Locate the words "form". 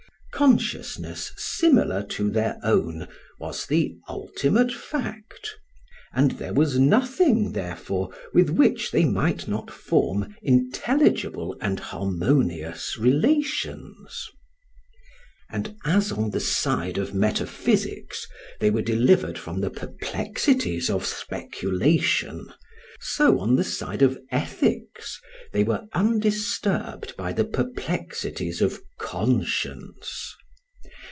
9.69-10.35